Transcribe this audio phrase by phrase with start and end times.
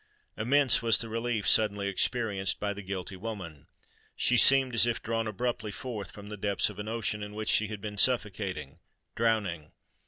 [0.35, 3.67] Immense was the relief suddenly experienced by the guilty woman!
[4.15, 7.49] She seemed as if drawn abruptly forth from the depths of an ocean in which
[7.51, 9.73] she had been suffocating—drowning.